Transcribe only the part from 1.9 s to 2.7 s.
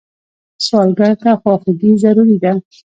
ضروري ده